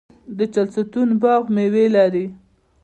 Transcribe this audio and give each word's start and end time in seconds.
د 0.37 0.39
چهلستون 0.53 1.09
باغ 1.21 1.43
میوې 1.55 1.85
لري. 1.95 2.25